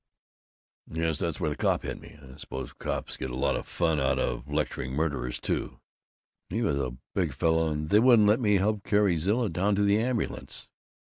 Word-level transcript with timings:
"Yes. 0.89 1.19
That's 1.19 1.39
where 1.39 1.51
the 1.51 1.55
cop 1.55 1.83
hit 1.83 2.01
me. 2.01 2.17
I 2.19 2.35
suppose 2.37 2.73
cops 2.73 3.17
get 3.17 3.29
a 3.29 3.35
lot 3.35 3.55
of 3.55 3.67
fun 3.67 3.99
out 3.99 4.17
of 4.17 4.49
lecturing 4.51 4.93
murderers, 4.93 5.39
too. 5.39 5.79
He 6.49 6.63
was 6.63 6.77
a 6.77 6.97
big 7.13 7.33
fellow. 7.33 7.69
And 7.69 7.89
they 7.89 7.99
wouldn't 7.99 8.27
let 8.27 8.39
me 8.39 8.55
help 8.55 8.83
carry 8.83 9.15
Zilla 9.17 9.47
down 9.47 9.75
to 9.75 9.83
the 9.83 9.99
ambulance." 9.99 10.67